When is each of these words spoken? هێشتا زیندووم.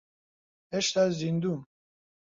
هێشتا 0.73 1.03
زیندووم. 1.19 1.61